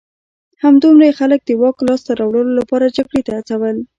همدومره 0.63 1.03
یې 1.07 1.17
خلک 1.19 1.39
د 1.45 1.49
واک 1.61 1.77
لاسته 1.87 2.11
راوړلو 2.19 2.51
لپاره 2.59 2.93
جګړې 2.97 3.21
ته 3.25 3.31
هڅول 3.37 3.77